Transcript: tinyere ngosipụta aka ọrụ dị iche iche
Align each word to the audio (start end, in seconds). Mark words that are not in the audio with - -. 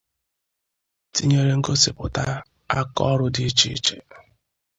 tinyere 1.13 1.53
ngosipụta 1.59 2.23
aka 2.79 3.01
ọrụ 3.11 3.27
dị 3.35 3.43
iche 3.49 3.67
iche 3.77 3.97